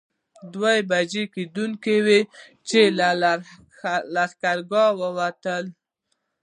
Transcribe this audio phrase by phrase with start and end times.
[0.53, 2.19] دوه بجې کېدونکې وې
[2.67, 3.09] چې له
[4.13, 5.71] لښکرګاه ووتلو.